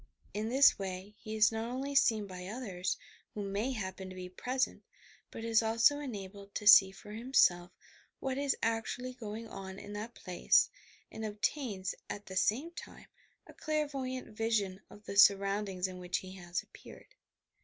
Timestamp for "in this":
0.33-0.79